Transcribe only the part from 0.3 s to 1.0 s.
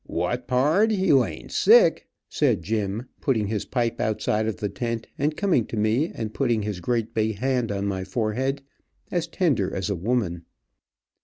pard,